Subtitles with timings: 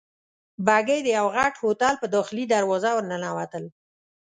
[0.65, 3.63] بګۍ د یوه غټ هوټل په داخلي دروازه ورننوتل.